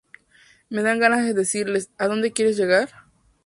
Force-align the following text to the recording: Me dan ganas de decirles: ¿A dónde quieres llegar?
Me 0.71 0.81
dan 0.81 0.97
ganas 0.99 1.27
de 1.27 1.35
decirles: 1.35 1.91
¿A 1.99 2.07
dónde 2.07 2.33
quieres 2.33 2.57
llegar? 2.57 2.89